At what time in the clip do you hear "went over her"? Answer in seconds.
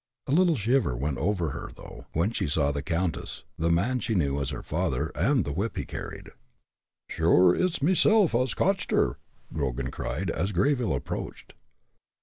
0.95-1.69